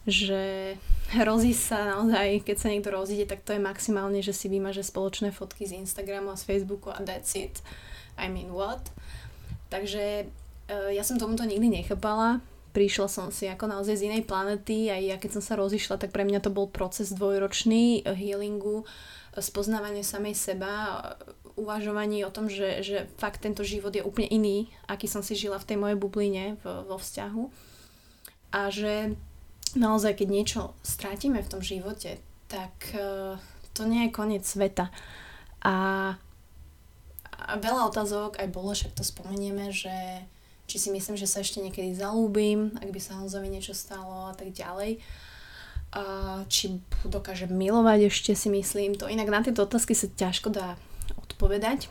že 0.10 0.76
hrozí 1.14 1.54
sa 1.54 1.86
naozaj, 1.86 2.46
keď 2.46 2.58
sa 2.58 2.68
niekto 2.70 2.90
rozíde, 2.94 3.26
tak 3.26 3.42
to 3.42 3.54
je 3.56 3.62
maximálne, 3.62 4.22
že 4.22 4.34
si 4.34 4.50
vymaže 4.50 4.86
spoločné 4.86 5.34
fotky 5.34 5.66
z 5.66 5.78
Instagramu 5.82 6.34
a 6.34 6.38
z 6.38 6.46
Facebooku 6.46 6.94
a 6.94 7.02
that's 7.02 7.34
it. 7.34 7.62
I 8.20 8.28
mean 8.28 8.52
what? 8.54 8.94
Takže 9.70 10.26
uh, 10.26 10.90
ja 10.94 11.02
som 11.06 11.22
tomuto 11.22 11.46
nikdy 11.46 11.70
nechápala. 11.70 12.42
Prišla 12.70 13.08
som 13.10 13.28
si 13.34 13.50
ako 13.50 13.66
naozaj 13.66 13.98
z 13.98 14.06
inej 14.14 14.30
planety 14.30 14.94
a 14.94 15.02
ja 15.02 15.18
keď 15.18 15.40
som 15.40 15.44
sa 15.46 15.58
rozišla, 15.58 15.98
tak 15.98 16.14
pre 16.14 16.22
mňa 16.22 16.46
to 16.46 16.54
bol 16.54 16.70
proces 16.70 17.10
dvojročný 17.10 18.06
eh, 18.06 18.14
healingu, 18.14 18.86
eh, 18.86 19.42
spoznávanie 19.42 20.06
samej 20.06 20.38
seba, 20.38 21.02
uvažovaní 21.58 22.22
o 22.24 22.32
tom, 22.32 22.46
že, 22.46 22.86
že 22.86 23.10
fakt 23.18 23.42
tento 23.42 23.66
život 23.66 23.92
je 23.92 24.06
úplne 24.06 24.30
iný, 24.30 24.70
aký 24.86 25.10
som 25.10 25.26
si 25.26 25.34
žila 25.34 25.58
v 25.58 25.68
tej 25.74 25.78
mojej 25.82 25.98
bubline 25.98 26.62
v, 26.62 26.66
vo 26.86 27.02
vzťahu. 27.02 27.44
A 28.54 28.70
že 28.70 29.18
naozaj, 29.76 30.22
keď 30.22 30.28
niečo 30.32 30.62
strátime 30.82 31.44
v 31.44 31.52
tom 31.52 31.62
živote, 31.62 32.18
tak 32.50 32.74
uh, 32.98 33.38
to 33.74 33.86
nie 33.86 34.08
je 34.08 34.16
koniec 34.16 34.44
sveta. 34.48 34.90
A, 35.62 35.76
a 37.30 37.54
veľa 37.60 37.92
otázok 37.92 38.40
aj 38.40 38.48
bolo, 38.50 38.72
však 38.72 38.96
to 38.96 39.04
spomenieme, 39.04 39.70
že 39.70 40.24
či 40.70 40.78
si 40.78 40.90
myslím, 40.94 41.18
že 41.18 41.26
sa 41.26 41.42
ešte 41.42 41.66
niekedy 41.66 41.98
zalúbim, 41.98 42.78
ak 42.78 42.94
by 42.94 43.00
sa 43.02 43.18
Honzovi 43.18 43.50
niečo 43.50 43.74
stalo 43.74 44.30
a 44.30 44.34
tak 44.38 44.54
ďalej. 44.54 45.02
A 45.90 46.04
či 46.46 46.78
dokážem 47.02 47.50
milovať 47.50 48.14
ešte 48.14 48.38
si 48.38 48.54
myslím. 48.54 48.94
To 49.02 49.10
inak 49.10 49.34
na 49.34 49.42
tieto 49.42 49.66
otázky 49.66 49.98
sa 49.98 50.06
ťažko 50.06 50.54
dá 50.54 50.78
odpovedať, 51.18 51.90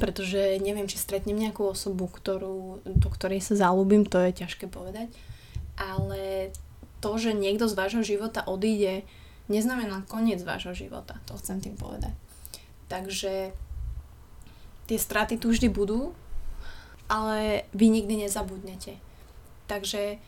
pretože 0.00 0.56
neviem, 0.64 0.88
či 0.88 0.96
stretnem 0.96 1.36
nejakú 1.36 1.68
osobu, 1.68 2.08
ktorú, 2.08 2.80
do 2.88 3.08
ktorej 3.12 3.44
sa 3.44 3.60
zalúbim, 3.68 4.08
to 4.08 4.16
je 4.16 4.40
ťažké 4.40 4.72
povedať. 4.72 5.12
Ale 5.76 6.48
to, 7.00 7.16
že 7.16 7.36
niekto 7.36 7.66
z 7.66 7.74
vášho 7.76 8.04
života 8.04 8.44
odíde, 8.44 9.02
neznamená 9.50 10.06
koniec 10.06 10.44
vášho 10.46 10.76
života. 10.76 11.18
To 11.26 11.34
chcem 11.40 11.58
tým 11.58 11.74
povedať. 11.74 12.14
Takže 12.86 13.50
tie 14.86 14.98
straty 14.98 15.40
tu 15.40 15.50
vždy 15.50 15.70
budú, 15.70 16.14
ale 17.10 17.66
vy 17.74 17.90
nikdy 17.90 18.26
nezabudnete. 18.26 18.98
Takže 19.66 20.22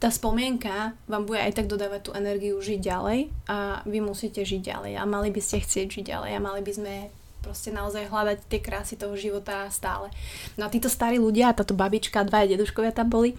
tá 0.00 0.10
spomienka 0.10 0.96
vám 1.06 1.28
bude 1.28 1.38
aj 1.38 1.54
tak 1.54 1.70
dodávať 1.70 2.00
tú 2.08 2.10
energiu 2.16 2.58
žiť 2.58 2.80
ďalej 2.82 3.20
a 3.46 3.84
vy 3.86 3.98
musíte 4.02 4.42
žiť 4.42 4.62
ďalej 4.64 4.92
a 4.98 5.04
mali 5.06 5.30
by 5.30 5.40
ste 5.40 5.62
chcieť 5.62 5.86
žiť 6.00 6.04
ďalej 6.08 6.30
a 6.34 6.40
mali 6.42 6.60
by 6.64 6.72
sme 6.74 6.94
proste 7.38 7.70
naozaj 7.70 8.10
hľadať 8.10 8.38
tie 8.50 8.60
krásy 8.60 8.98
toho 8.98 9.14
života 9.14 9.70
stále. 9.70 10.10
No 10.58 10.66
a 10.66 10.72
títo 10.72 10.90
starí 10.90 11.22
ľudia, 11.22 11.54
táto 11.54 11.78
babička, 11.78 12.26
dvaja 12.26 12.58
deduškovia 12.58 12.90
tam 12.90 13.08
boli, 13.08 13.38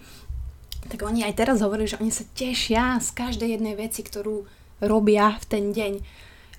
tak 0.88 1.04
oni 1.04 1.26
aj 1.26 1.34
teraz 1.36 1.60
hovorili, 1.60 1.90
že 1.90 2.00
oni 2.00 2.12
sa 2.14 2.24
tešia 2.32 2.96
z 3.02 3.08
každej 3.12 3.60
jednej 3.60 3.74
veci, 3.76 4.00
ktorú 4.00 4.48
robia 4.80 5.36
v 5.40 5.44
ten 5.44 5.64
deň. 5.76 5.92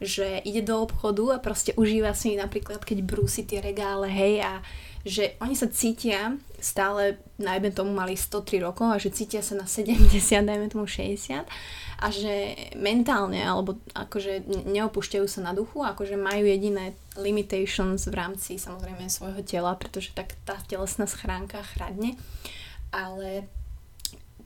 Že 0.02 0.42
ide 0.46 0.66
do 0.66 0.82
obchodu 0.82 1.38
a 1.38 1.44
proste 1.44 1.78
užíva 1.78 2.14
si 2.18 2.34
napríklad, 2.34 2.82
keď 2.82 3.06
brúsi 3.06 3.46
tie 3.46 3.62
regále, 3.62 4.10
hej, 4.10 4.42
a 4.42 4.54
že 5.02 5.34
oni 5.42 5.58
sa 5.58 5.66
cítia 5.70 6.38
stále, 6.62 7.18
najmä 7.42 7.74
tomu 7.74 7.90
mali 7.90 8.14
103 8.14 8.62
rokov 8.62 8.86
a 8.94 9.02
že 9.02 9.10
cítia 9.10 9.42
sa 9.42 9.58
na 9.58 9.66
70, 9.66 10.14
dajme 10.22 10.70
tomu 10.70 10.86
60 10.86 11.42
a 12.02 12.08
že 12.10 12.54
mentálne 12.78 13.42
alebo 13.42 13.82
akože 13.98 14.46
neopúšťajú 14.70 15.26
sa 15.26 15.42
na 15.42 15.58
duchu, 15.58 15.82
akože 15.82 16.22
majú 16.22 16.46
jediné 16.46 16.94
limitations 17.18 18.06
v 18.06 18.14
rámci 18.14 18.62
samozrejme 18.62 19.10
svojho 19.10 19.42
tela, 19.42 19.74
pretože 19.74 20.14
tak 20.14 20.38
tá 20.46 20.58
telesná 20.70 21.10
schránka 21.10 21.66
chradne, 21.74 22.14
ale 22.94 23.50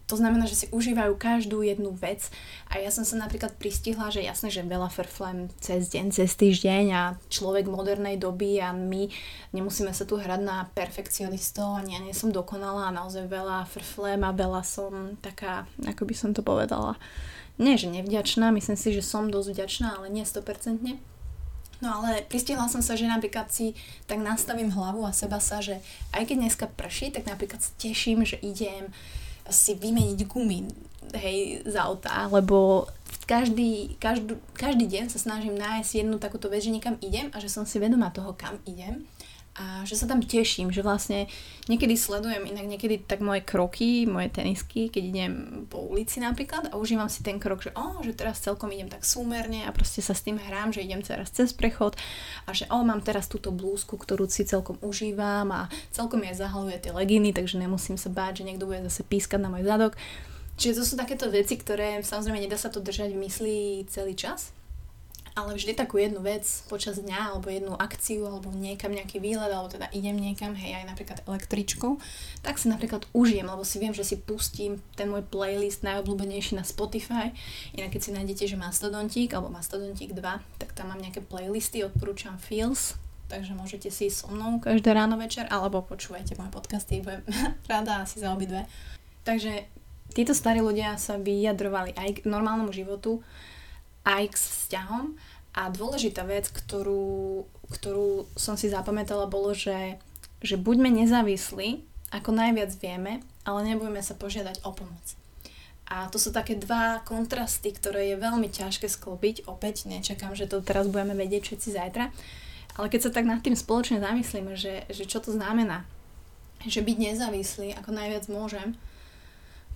to 0.05 0.15
znamená, 0.17 0.45
že 0.45 0.65
si 0.65 0.65
užívajú 0.69 1.17
každú 1.17 1.65
jednu 1.65 1.89
vec 1.97 2.29
a 2.69 2.77
ja 2.77 2.93
som 2.93 3.01
sa 3.01 3.17
napríklad 3.17 3.57
pristihla, 3.57 4.13
že 4.13 4.21
jasné, 4.21 4.53
že 4.53 4.61
veľa 4.61 4.93
frflem 4.93 5.49
cez 5.57 5.89
deň, 5.89 6.13
cez 6.13 6.29
týždeň 6.37 6.85
a 6.93 7.01
človek 7.33 7.65
modernej 7.65 8.21
doby 8.21 8.61
a 8.61 8.69
my 8.69 9.09
nemusíme 9.49 9.89
sa 9.89 10.05
tu 10.05 10.21
hrať 10.21 10.41
na 10.45 10.69
perfekcionistov 10.77 11.81
ani 11.81 11.97
ja 11.97 11.99
nie 12.05 12.13
som 12.13 12.29
dokonalá 12.29 12.93
a 12.93 12.95
naozaj 12.95 13.25
veľa 13.25 13.65
frflem 13.65 14.21
a 14.21 14.31
veľa 14.35 14.61
som 14.61 15.17
taká, 15.25 15.65
ako 15.89 16.05
by 16.05 16.13
som 16.13 16.31
to 16.37 16.45
povedala, 16.45 17.01
nie 17.57 17.73
že 17.73 17.89
nevďačná, 17.89 18.53
myslím 18.53 18.77
si, 18.77 18.93
že 18.93 19.01
som 19.01 19.33
dosť 19.33 19.49
vďačná, 19.57 19.87
ale 19.97 20.13
nie 20.13 20.21
100%. 20.21 21.15
No 21.83 22.01
ale 22.01 22.23
pristihla 22.23 22.71
som 22.71 22.79
sa, 22.79 22.95
že 22.95 23.03
napríklad 23.03 23.51
si 23.51 23.75
tak 24.07 24.23
nastavím 24.23 24.71
hlavu 24.71 25.03
a 25.03 25.11
seba 25.11 25.43
sa, 25.43 25.59
že 25.59 25.83
aj 26.15 26.23
keď 26.31 26.37
dneska 26.39 26.65
prší, 26.71 27.11
tak 27.11 27.27
napríklad 27.27 27.59
teším, 27.75 28.23
že 28.23 28.39
idem 28.39 28.95
si 29.49 29.77
vymeniť 29.77 30.19
gumy 30.25 30.65
hej, 31.13 31.61
z 31.65 31.75
auta, 31.77 32.27
lebo 32.29 32.89
každý, 33.25 33.97
každý, 33.97 34.37
každý 34.53 34.85
deň 34.85 35.05
sa 35.09 35.17
snažím 35.17 35.57
nájsť 35.57 36.05
jednu 36.05 36.17
takúto 36.21 36.49
vec, 36.49 36.61
že 36.61 36.73
niekam 36.73 36.97
idem 37.01 37.33
a 37.33 37.41
že 37.41 37.49
som 37.49 37.65
si 37.65 37.81
vedomá 37.81 38.13
toho, 38.13 38.37
kam 38.37 38.61
idem 38.69 39.05
a 39.55 39.87
že 39.87 39.95
sa 39.95 40.03
tam 40.03 40.19
teším, 40.19 40.67
že 40.67 40.83
vlastne 40.83 41.31
niekedy 41.71 41.95
sledujem 41.95 42.43
inak 42.43 42.67
niekedy 42.67 42.99
tak 42.99 43.23
moje 43.23 43.39
kroky, 43.39 44.03
moje 44.03 44.27
tenisky, 44.27 44.91
keď 44.91 45.03
idem 45.07 45.33
po 45.71 45.79
ulici 45.79 46.19
napríklad 46.19 46.69
a 46.69 46.75
užívam 46.75 47.07
si 47.07 47.23
ten 47.23 47.39
krok, 47.39 47.63
že 47.63 47.71
oh, 47.71 48.03
že 48.03 48.11
teraz 48.11 48.43
celkom 48.43 48.67
idem 48.75 48.91
tak 48.91 49.07
súmerne 49.07 49.63
a 49.63 49.71
proste 49.71 50.03
sa 50.03 50.11
s 50.11 50.27
tým 50.27 50.35
hrám, 50.35 50.75
že 50.75 50.83
idem 50.83 50.99
teraz 50.99 51.31
cez 51.31 51.55
prechod 51.55 51.95
a 52.43 52.51
že 52.51 52.67
oh, 52.67 52.83
mám 52.83 52.99
teraz 52.99 53.31
túto 53.31 53.55
blúzku, 53.55 53.95
ktorú 53.95 54.27
si 54.27 54.43
celkom 54.43 54.75
užívam 54.83 55.47
a 55.55 55.71
celkom 55.87 56.19
je 56.27 56.35
zahaluje 56.35 56.75
tie 56.83 56.91
leginy, 56.91 57.31
takže 57.31 57.55
nemusím 57.55 57.95
sa 57.95 58.11
báť, 58.11 58.43
že 58.43 58.51
niekto 58.51 58.67
bude 58.67 58.83
zase 58.91 59.07
pískať 59.07 59.39
na 59.39 59.47
môj 59.47 59.63
zadok. 59.63 59.95
Čiže 60.59 60.79
to 60.79 60.83
sú 60.83 60.93
takéto 60.99 61.31
veci, 61.31 61.55
ktoré 61.55 62.03
samozrejme 62.03 62.43
nedá 62.43 62.59
sa 62.59 62.67
to 62.67 62.83
držať 62.83 63.15
v 63.15 63.21
mysli 63.23 63.55
celý 63.87 64.19
čas, 64.19 64.51
ale 65.35 65.59
vždy 65.59 65.75
takú 65.75 65.99
jednu 65.99 66.23
vec 66.23 66.47
počas 66.71 66.95
dňa, 66.95 67.35
alebo 67.35 67.51
jednu 67.51 67.75
akciu, 67.75 68.23
alebo 68.23 68.55
niekam 68.55 68.95
nejaký 68.95 69.19
výlet, 69.19 69.51
alebo 69.51 69.67
teda 69.67 69.91
idem 69.91 70.15
niekam, 70.15 70.55
hej, 70.55 70.79
aj 70.79 70.85
napríklad 70.87 71.19
električkou, 71.27 71.99
tak 72.39 72.55
si 72.55 72.71
napríklad 72.71 73.03
užijem, 73.11 73.43
lebo 73.43 73.67
si 73.67 73.83
viem, 73.83 73.91
že 73.91 74.07
si 74.07 74.15
pustím 74.15 74.79
ten 74.95 75.11
môj 75.11 75.27
playlist 75.27 75.83
najobľúbenejší 75.83 76.55
na 76.55 76.63
Spotify. 76.63 77.35
Inak 77.75 77.91
keď 77.91 78.01
si 78.01 78.11
nájdete, 78.15 78.43
že 78.47 78.55
Mastodontík, 78.55 79.35
alebo 79.35 79.51
Mastodontík 79.51 80.15
2, 80.15 80.23
tak 80.55 80.71
tam 80.71 80.95
mám 80.95 81.03
nejaké 81.03 81.19
playlisty, 81.19 81.83
odporúčam 81.83 82.39
Feels, 82.39 82.95
takže 83.27 83.51
môžete 83.59 83.91
si 83.91 84.07
so 84.07 84.31
mnou 84.31 84.63
každé 84.63 84.95
ráno 84.95 85.19
večer, 85.19 85.51
alebo 85.51 85.83
počúvajte 85.83 86.39
moje 86.39 86.55
podcasty, 86.55 87.03
budem 87.03 87.27
rada 87.71 88.07
asi 88.07 88.23
za 88.23 88.31
obidve. 88.31 88.63
Takže 89.27 89.67
títo 90.15 90.31
starí 90.31 90.63
ľudia 90.63 90.95
sa 90.95 91.19
vyjadrovali 91.19 91.91
aj 91.91 92.23
k 92.23 92.29
normálnemu 92.29 92.71
životu, 92.71 93.19
aj 94.05 94.23
k 94.31 94.35
vzťahom. 94.37 95.05
A 95.55 95.71
dôležitá 95.71 96.23
vec, 96.27 96.51
ktorú, 96.51 97.43
ktorú 97.73 98.29
som 98.37 98.55
si 98.59 98.69
zapamätala, 98.69 99.25
bolo, 99.25 99.55
že, 99.55 99.97
že 100.43 100.59
buďme 100.59 100.91
nezávislí, 100.91 101.81
ako 102.13 102.29
najviac 102.31 102.71
vieme, 102.79 103.25
ale 103.43 103.65
nebudeme 103.65 103.99
sa 103.99 104.13
požiadať 104.15 104.63
o 104.63 104.71
pomoc. 104.71 105.05
A 105.85 106.09
to 106.09 106.17
sú 106.17 106.33
také 106.33 106.57
dva 106.57 107.05
kontrasty, 107.05 107.69
ktoré 107.69 108.13
je 108.13 108.17
veľmi 108.17 108.49
ťažké 108.49 108.89
sklopiť. 108.89 109.45
Opäť 109.45 109.85
nečakám, 109.85 110.33
že 110.33 110.49
to 110.49 110.65
teraz 110.65 110.89
budeme 110.89 111.13
vedieť 111.13 111.45
všetci 111.45 111.69
zajtra. 111.77 112.05
Ale 112.75 112.87
keď 112.89 113.07
sa 113.07 113.13
tak 113.13 113.29
nad 113.29 113.39
tým 113.39 113.53
spoločne 113.53 114.01
zamyslíme, 114.01 114.57
že, 114.57 114.83
že 114.89 115.05
čo 115.05 115.21
to 115.21 115.31
znamená, 115.31 115.85
že 116.65 116.81
byť 116.81 116.97
nezávislý 116.97 117.77
ako 117.77 117.93
najviac 117.93 118.25
môžem, 118.27 118.73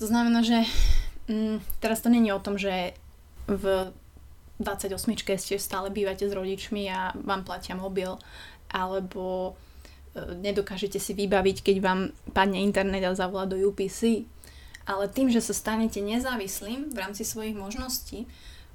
to 0.01 0.09
znamená, 0.09 0.41
že 0.41 0.65
mm, 1.29 1.61
teraz 1.79 2.01
to 2.01 2.09
není 2.09 2.33
o 2.33 2.41
tom, 2.41 2.57
že 2.57 2.97
v 3.45 3.93
28 4.59 5.39
ste 5.39 5.55
stále 5.55 5.87
bývate 5.87 6.27
s 6.27 6.35
rodičmi 6.35 6.91
a 6.91 7.15
vám 7.15 7.47
platia 7.47 7.79
mobil, 7.79 8.19
alebo 8.67 9.55
e, 10.13 10.35
nedokážete 10.35 10.99
si 10.99 11.15
vybaviť, 11.15 11.63
keď 11.63 11.75
vám 11.79 11.99
padne 12.35 12.59
internet 12.59 13.07
a 13.07 13.15
zavolá 13.15 13.47
do 13.47 13.55
UPC. 13.55 14.27
Ale 14.83 15.07
tým, 15.07 15.31
že 15.31 15.39
sa 15.39 15.55
stanete 15.55 16.03
nezávislým 16.03 16.91
v 16.91 16.97
rámci 16.99 17.23
svojich 17.23 17.55
možností, 17.55 18.25
e, 18.25 18.27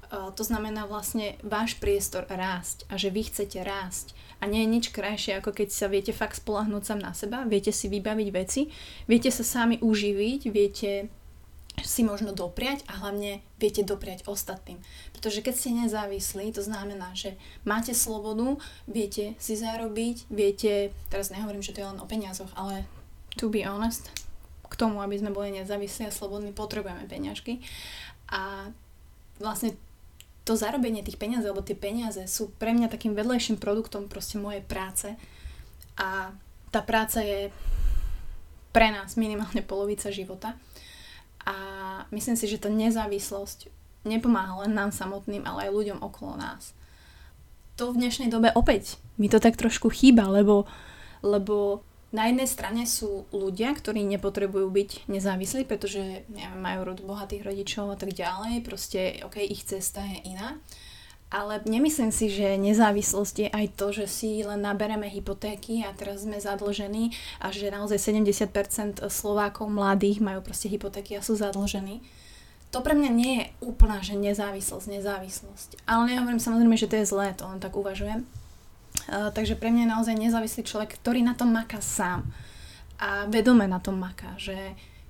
to 0.09 0.41
znamená 0.41 0.89
vlastne 0.89 1.37
váš 1.45 1.77
priestor 1.77 2.25
rásť 2.25 2.89
a 2.89 2.97
že 2.97 3.13
vy 3.13 3.29
chcete 3.29 3.61
rásť. 3.61 4.17
A 4.41 4.49
nie 4.49 4.65
je 4.65 4.73
nič 4.73 4.85
krajšie, 4.89 5.37
ako 5.37 5.53
keď 5.53 5.69
sa 5.69 5.85
viete 5.85 6.17
fakt 6.17 6.41
spolahnúť 6.41 6.81
sám 6.81 6.99
na 6.99 7.13
seba, 7.13 7.45
viete 7.45 7.69
si 7.69 7.93
vybaviť 7.93 8.29
veci, 8.33 8.73
viete 9.05 9.29
sa 9.29 9.45
sami 9.45 9.77
uživiť, 9.79 10.41
viete 10.49 11.13
si 11.83 12.07
možno 12.07 12.31
dopriať 12.31 12.87
a 12.87 13.03
hlavne 13.03 13.43
viete 13.59 13.83
dopriať 13.83 14.23
ostatným. 14.29 14.79
Pretože 15.11 15.43
keď 15.43 15.53
ste 15.57 15.69
nezávislí, 15.75 16.55
to 16.55 16.63
znamená, 16.63 17.11
že 17.11 17.35
máte 17.67 17.91
slobodu, 17.91 18.55
viete 18.87 19.35
si 19.41 19.59
zarobiť, 19.59 20.31
viete, 20.31 20.95
teraz 21.11 21.33
nehovorím, 21.33 21.65
že 21.65 21.75
to 21.75 21.83
je 21.83 21.89
len 21.91 21.99
o 21.99 22.07
peniazoch, 22.07 22.51
ale 22.55 22.87
to 23.35 23.51
be 23.51 23.67
honest, 23.67 24.07
k 24.65 24.73
tomu, 24.79 25.03
aby 25.03 25.19
sme 25.19 25.35
boli 25.35 25.51
nezávislí 25.51 26.07
a 26.07 26.15
slobodní, 26.15 26.55
potrebujeme 26.55 27.03
peňažky. 27.07 27.59
A 28.31 28.71
vlastne 29.37 29.75
to 30.45 30.53
zarobenie 30.53 31.01
tých 31.01 31.17
peniazí, 31.17 31.49
alebo 31.49 31.65
tie 31.65 31.75
peniaze 31.75 32.21
sú 32.29 32.53
pre 32.55 32.71
mňa 32.71 32.87
takým 32.87 33.17
vedlejším 33.17 33.57
produktom 33.57 34.05
proste 34.05 34.37
mojej 34.37 34.61
práce. 34.61 35.09
A 35.97 36.31
tá 36.69 36.81
práca 36.85 37.25
je 37.25 37.49
pre 38.75 38.91
nás 38.91 39.15
minimálne 39.15 39.63
polovica 39.63 40.11
života. 40.11 40.59
A 41.45 41.55
myslím 42.09 42.35
si, 42.35 42.49
že 42.49 42.61
to 42.61 42.73
nezávislosť 42.73 43.69
nepomáha 44.05 44.65
len 44.65 44.77
nám 44.77 44.93
samotným, 44.93 45.45
ale 45.45 45.69
aj 45.69 45.75
ľuďom 45.77 45.99
okolo 46.01 46.37
nás. 46.37 46.77
To 47.75 47.91
v 47.91 47.99
dnešnej 48.05 48.31
dobe 48.31 48.53
opäť 48.55 49.01
mi 49.19 49.27
to 49.27 49.41
tak 49.41 49.59
trošku 49.59 49.91
chýba, 49.91 50.29
lebo, 50.31 50.63
lebo 51.25 51.83
na 52.15 52.31
jednej 52.31 52.47
strane 52.47 52.87
sú 52.87 53.27
ľudia, 53.35 53.75
ktorí 53.75 54.07
nepotrebujú 54.07 54.71
byť 54.71 54.89
nezávislí, 55.11 55.67
pretože 55.67 56.23
neviem, 56.31 56.61
majú 56.61 56.87
rod 56.87 56.99
bohatých 57.03 57.43
rodičov 57.43 57.91
a 57.91 57.97
tak 57.99 58.15
ďalej, 58.15 58.63
proste 58.63 59.19
ok, 59.27 59.43
ich 59.43 59.67
cesta 59.67 59.99
je 60.05 60.31
iná. 60.31 60.55
Ale 61.33 61.57
nemyslím 61.65 62.13
si, 62.13 62.29
že 62.29 62.55
nezávislosť 62.55 63.35
je 63.41 63.49
aj 63.49 63.65
to, 63.73 63.89
že 63.89 64.05
si 64.05 64.45
len 64.45 64.61
nabereme 64.61 65.09
hypotéky 65.09 65.81
a 65.81 65.91
teraz 65.91 66.21
sme 66.21 66.37
zadlžení 66.37 67.11
a 67.41 67.49
že 67.49 67.73
naozaj 67.73 67.97
70% 67.97 69.01
Slovákov 69.09 69.67
mladých 69.67 70.21
majú 70.21 70.45
proste 70.45 70.69
hypotéky 70.69 71.17
a 71.17 71.25
sú 71.25 71.33
zadlžení. 71.33 72.05
To 72.69 72.83
pre 72.85 72.93
mňa 72.93 73.09
nie 73.09 73.31
je 73.39 73.45
úplná, 73.65 74.03
že 74.05 74.19
nezávislosť, 74.19 74.85
nezávislosť. 74.99 75.69
Ale 75.89 76.13
nehovorím 76.13 76.43
samozrejme, 76.43 76.75
že 76.77 76.91
to 76.91 76.99
je 77.01 77.09
zlé, 77.09 77.33
to 77.33 77.47
len 77.49 77.57
tak 77.57 77.73
uvažujem. 77.73 78.27
Uh, 79.05 79.31
takže 79.33 79.59
pre 79.59 79.71
mňa 79.73 79.81
je 79.85 79.93
naozaj 79.95 80.15
nezávislý 80.15 80.61
človek, 80.67 80.99
ktorý 80.99 81.23
na 81.25 81.33
tom 81.33 81.51
maká 81.51 81.79
sám. 81.79 82.27
A 82.99 83.27
vedome 83.27 83.67
na 83.67 83.79
tom 83.79 83.99
maká, 83.99 84.35
že 84.39 84.55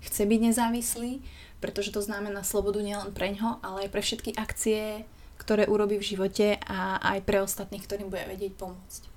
chce 0.01 0.25
byť 0.25 0.39
nezávislý, 0.41 1.22
pretože 1.62 1.89
to 1.89 2.01
znamená 2.01 2.45
slobodu 2.45 2.81
nielen 2.81 3.13
pre 3.13 3.34
ňo, 3.34 3.62
ale 3.65 3.86
aj 3.86 3.93
pre 3.93 4.01
všetky 4.01 4.31
akcie, 4.38 5.05
ktoré 5.38 5.68
urobí 5.68 6.00
v 6.00 6.08
živote 6.15 6.58
a 6.65 7.00
aj 7.01 7.20
pre 7.27 7.44
ostatných, 7.44 7.84
ktorým 7.84 8.10
bude 8.10 8.25
vedieť 8.25 8.56
pomôcť. 8.58 9.15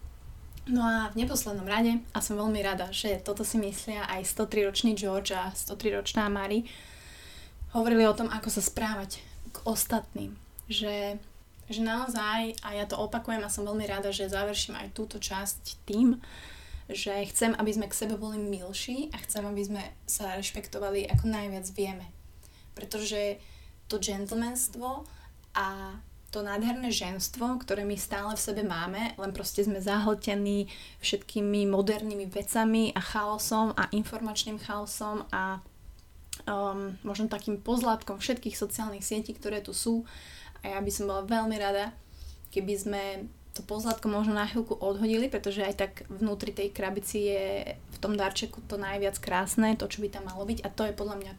No 0.68 0.84
a 0.84 1.08
v 1.08 1.24
neposlednom 1.24 1.64
rade, 1.64 1.96
a 2.12 2.20
som 2.20 2.36
veľmi 2.36 2.60
rada, 2.60 2.92
že 2.92 3.16
toto 3.24 3.40
si 3.40 3.56
myslia 3.56 4.04
aj 4.04 4.28
103-ročný 4.28 4.92
George 4.92 5.32
a 5.32 5.48
103-ročná 5.48 6.28
Mary, 6.28 6.68
hovorili 7.72 8.04
o 8.04 8.12
tom, 8.12 8.28
ako 8.28 8.52
sa 8.52 8.60
správať 8.60 9.24
k 9.48 9.56
ostatným. 9.64 10.36
Že, 10.68 11.16
že 11.72 11.80
naozaj, 11.80 12.60
a 12.60 12.76
ja 12.76 12.84
to 12.84 13.00
opakujem 13.00 13.40
a 13.40 13.48
som 13.48 13.64
veľmi 13.64 13.88
rada, 13.88 14.12
že 14.12 14.28
završím 14.28 14.76
aj 14.76 14.92
túto 14.92 15.16
časť 15.16 15.88
tým, 15.88 16.20
že 16.88 17.16
chcem, 17.32 17.56
aby 17.56 17.72
sme 17.72 17.88
k 17.88 17.98
sebe 18.04 18.20
boli 18.20 18.36
milší 18.36 19.08
a 19.12 19.20
chcem, 19.24 19.44
aby 19.48 19.64
sme 19.64 19.82
sa 20.04 20.36
rešpektovali 20.36 21.08
ako 21.08 21.24
najviac 21.32 21.64
vieme. 21.72 22.12
Pretože 22.76 23.40
to 23.88 23.96
gentlemanstvo 23.96 25.08
a 25.56 25.96
to 26.28 26.44
nádherné 26.44 26.92
ženstvo, 26.92 27.56
ktoré 27.64 27.88
my 27.88 27.96
stále 27.96 28.36
v 28.36 28.44
sebe 28.44 28.60
máme, 28.60 29.16
len 29.16 29.32
proste 29.32 29.64
sme 29.64 29.80
zahltení 29.80 30.68
všetkými 31.00 31.64
modernými 31.64 32.28
vecami 32.28 32.92
a 32.92 33.00
chaosom 33.00 33.72
a 33.72 33.88
informačným 33.96 34.60
chaosom 34.60 35.24
a 35.32 35.64
um, 36.44 36.92
možno 37.00 37.32
takým 37.32 37.56
pozlátkom 37.56 38.20
všetkých 38.20 38.60
sociálnych 38.60 39.04
sietí, 39.04 39.32
ktoré 39.32 39.64
tu 39.64 39.72
sú. 39.72 40.04
A 40.60 40.76
ja 40.76 40.80
by 40.84 40.90
som 40.92 41.08
bola 41.08 41.24
veľmi 41.24 41.56
rada, 41.56 41.96
keby 42.52 42.74
sme 42.76 43.02
to 43.56 43.64
pozlátko 43.64 44.12
možno 44.12 44.36
na 44.36 44.44
chvíľku 44.44 44.76
odhodili, 44.76 45.32
pretože 45.32 45.64
aj 45.64 45.74
tak 45.80 45.92
vnútri 46.12 46.52
tej 46.52 46.76
krabici 46.76 47.32
je 47.32 47.74
v 47.74 47.96
tom 48.04 48.14
darčeku 48.14 48.60
to 48.68 48.76
najviac 48.76 49.16
krásne, 49.16 49.80
to, 49.80 49.88
čo 49.88 50.04
by 50.04 50.12
tam 50.12 50.28
malo 50.28 50.44
byť 50.44 50.60
a 50.60 50.68
to 50.68 50.84
je 50.84 50.92
podľa 50.92 51.16
mňa 51.24 51.32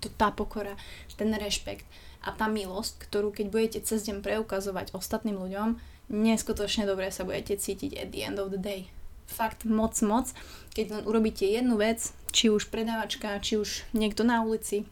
to, 0.00 0.12
tá 0.12 0.32
pokora, 0.32 0.76
ten 1.16 1.32
rešpekt 1.32 1.86
a 2.26 2.34
tá 2.34 2.50
milosť, 2.50 3.06
ktorú 3.06 3.30
keď 3.30 3.46
budete 3.48 3.78
cez 3.86 4.04
deň 4.04 4.20
preukazovať 4.20 4.92
ostatným 4.92 5.38
ľuďom, 5.38 5.78
neskutočne 6.10 6.84
dobre 6.84 7.08
sa 7.14 7.22
budete 7.22 7.56
cítiť 7.56 7.96
at 7.96 8.08
the 8.10 8.26
end 8.26 8.38
of 8.42 8.50
the 8.50 8.60
day. 8.60 8.90
Fakt 9.26 9.66
moc, 9.66 9.94
moc. 10.06 10.30
Keď 10.74 10.86
len 10.90 11.02
urobíte 11.02 11.42
jednu 11.42 11.78
vec, 11.78 12.14
či 12.30 12.46
už 12.46 12.70
predávačka, 12.70 13.42
či 13.42 13.58
už 13.58 13.82
niekto 13.90 14.22
na 14.22 14.42
ulici, 14.46 14.86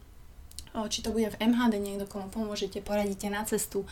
či 0.75 0.99
to 0.99 1.15
bude 1.15 1.31
v 1.31 1.39
MHD 1.39 1.79
niekto, 1.79 2.03
komu 2.07 2.27
pomôžete, 2.27 2.83
poradíte 2.83 3.31
na 3.31 3.47
cestu, 3.47 3.87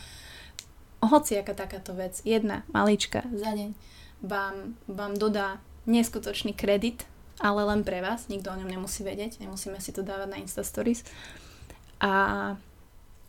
hociaká 1.00 1.56
takáto 1.56 1.96
vec, 1.96 2.20
jedna 2.28 2.64
malička 2.72 3.24
za 3.32 3.56
deň, 3.56 3.72
vám, 4.20 4.76
vám 4.88 5.16
dodá 5.16 5.60
neskutočný 5.88 6.52
kredit, 6.52 7.08
ale 7.40 7.62
len 7.66 7.82
pre 7.82 7.98
vás, 8.04 8.30
nikto 8.30 8.50
o 8.50 8.58
ňom 8.58 8.70
nemusí 8.70 9.02
vedieť, 9.02 9.42
nemusíme 9.42 9.78
si 9.82 9.90
to 9.90 10.06
dávať 10.06 10.28
na 10.30 10.40
Insta 10.42 10.62
Stories. 10.62 11.02
A 11.98 12.54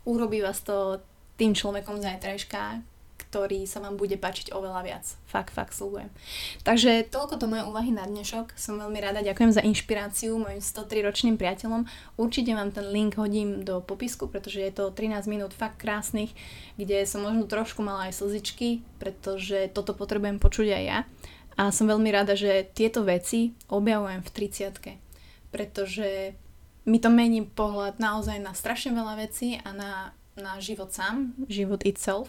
urobí 0.06 0.42
vás 0.42 0.62
to 0.62 1.02
tým 1.36 1.52
človekom 1.52 2.00
zajtrajška, 2.00 2.82
ktorý 3.26 3.66
sa 3.66 3.82
vám 3.84 3.98
bude 3.98 4.16
páčiť 4.16 4.54
oveľa 4.54 4.80
viac. 4.86 5.04
Fakt, 5.28 5.52
fakt 5.52 5.74
slúbujem. 5.74 6.08
Takže 6.62 7.04
toľko 7.10 7.36
to 7.36 7.50
moje 7.50 7.68
úvahy 7.68 7.90
na 7.92 8.06
dnešok. 8.06 8.54
Som 8.56 8.80
veľmi 8.80 8.96
rada, 9.02 9.20
ďakujem 9.20 9.52
za 9.52 9.60
inšpiráciu 9.60 10.38
mojim 10.38 10.62
103 10.62 11.04
ročným 11.04 11.36
priateľom. 11.36 11.84
Určite 12.16 12.54
vám 12.56 12.70
ten 12.72 12.86
link 12.88 13.18
hodím 13.20 13.66
do 13.66 13.82
popisku, 13.84 14.30
pretože 14.30 14.62
je 14.62 14.72
to 14.72 14.88
13 14.88 15.26
minút 15.28 15.52
fakt 15.52 15.76
krásnych, 15.76 16.32
kde 16.80 17.04
som 17.04 17.26
možno 17.26 17.44
trošku 17.44 17.82
mala 17.82 18.08
aj 18.08 18.24
slzičky, 18.24 18.80
pretože 19.02 19.68
toto 19.74 19.92
potrebujem 19.92 20.40
počuť 20.40 20.68
aj 20.72 20.84
ja. 20.86 20.98
A 21.56 21.72
som 21.72 21.88
veľmi 21.88 22.12
rada, 22.12 22.36
že 22.36 22.68
tieto 22.76 23.00
veci 23.02 23.56
objavujem 23.72 24.20
v 24.20 24.30
30 24.30 25.04
pretože 25.56 26.36
mi 26.84 27.00
to 27.00 27.08
mení 27.08 27.48
pohľad 27.48 27.96
naozaj 27.96 28.36
na 28.44 28.52
strašne 28.52 28.92
veľa 28.92 29.14
vecí 29.24 29.56
a 29.64 29.72
na, 29.72 29.92
na 30.36 30.60
život 30.60 30.92
sám, 30.92 31.32
život 31.48 31.80
itself. 31.88 32.28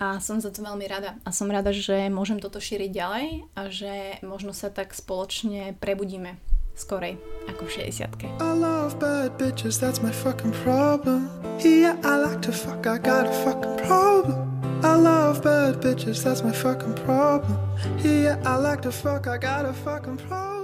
A 0.00 0.16
som 0.22 0.40
za 0.40 0.48
to 0.48 0.64
veľmi 0.64 0.86
rada. 0.88 1.20
A 1.26 1.34
som 1.34 1.50
rada, 1.50 1.74
že 1.74 2.08
môžem 2.08 2.40
toto 2.40 2.56
šíriť 2.56 2.90
ďalej 2.94 3.26
a 3.52 3.62
že 3.68 3.92
možno 4.24 4.56
sa 4.56 4.72
tak 4.72 4.94
spoločne 4.96 5.76
prebudíme 5.76 6.40
skorej 6.80 7.20
ako 7.44 7.68
v 7.68 7.92
60 7.92 8.40
I 8.40 8.52
love 8.56 8.96
bad 8.96 9.36
bitches, 9.36 9.76
that's 9.76 10.00
my 10.00 10.08
fucking 10.08 10.56
problem. 10.64 11.28
Yeah, 11.60 12.00
I 12.00 12.16
like 12.16 12.40
to 12.48 12.52
fuck, 12.56 12.86
I 12.88 12.96
got 12.96 13.28
a 13.28 13.34
fucking 13.44 13.76
problem. 13.84 14.69
I 14.82 14.94
love 14.94 15.42
bad 15.42 15.76
bitches, 15.82 16.24
that's 16.24 16.42
my 16.42 16.52
fucking 16.52 16.94
problem. 17.04 17.58
Yeah, 17.98 18.40
I 18.46 18.56
like 18.56 18.80
to 18.82 18.92
fuck, 18.92 19.26
I 19.26 19.36
got 19.36 19.66
a 19.66 19.72
fucking 19.72 20.16
problem. 20.16 20.59